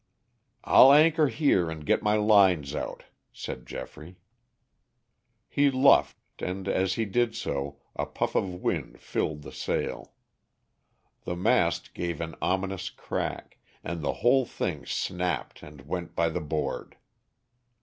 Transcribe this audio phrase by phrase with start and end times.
[0.63, 4.17] "I'll anchor here and get my lines out," said Geoffrey.
[5.47, 10.13] He luffed and as he did so a puff of wind filled the sail.
[11.25, 16.41] The mast gave an ominous crack, and the whole thing snapped and went by the
[16.41, 16.97] board.